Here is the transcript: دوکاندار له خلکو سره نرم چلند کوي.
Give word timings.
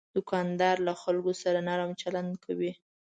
دوکاندار 0.15 0.77
له 0.87 0.93
خلکو 1.01 1.31
سره 1.43 1.59
نرم 1.67 1.91
چلند 2.01 2.33
کوي. 2.45 2.71